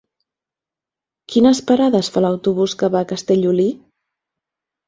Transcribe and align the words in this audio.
Quines 1.33 1.61
parades 1.71 2.11
fa 2.15 2.25
l'autobús 2.27 2.75
que 2.81 2.91
va 2.97 3.05
a 3.07 3.09
Castellolí? 3.15 3.67